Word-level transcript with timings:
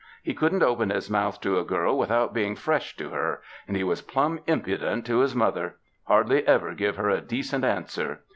He 0.23 0.33
couldn't 0.33 0.63
open 0.63 0.89
his 0.89 1.11
mouth 1.11 1.39
to 1.41 1.59
a 1.59 1.63
girl 1.63 1.95
without 1.95 2.33
being 2.33 2.55
fresh 2.55 2.97
to 2.97 3.09
her, 3.09 3.39
and 3.67 3.77
he 3.77 3.83
was 3.83 4.01
plum 4.01 4.39
impudent 4.47 5.05
to 5.05 5.19
his 5.19 5.35
mother— 5.35 5.75
hardly 6.07 6.41
ever 6.47 6.73
give 6.73 6.95
her 6.95 7.11
a 7.11 7.21
decent 7.21 7.63
answer. 7.63 8.21